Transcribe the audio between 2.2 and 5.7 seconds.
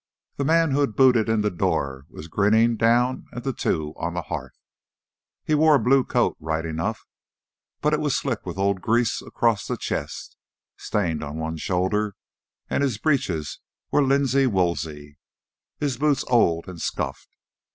grinning down at the two on the hearth. He